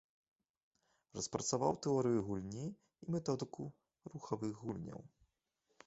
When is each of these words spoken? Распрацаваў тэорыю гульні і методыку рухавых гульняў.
Распрацаваў 1.17 1.73
тэорыю 1.87 2.19
гульні 2.31 2.65
і 2.65 3.05
методыку 3.17 3.71
рухавых 4.15 4.53
гульняў. 4.65 4.99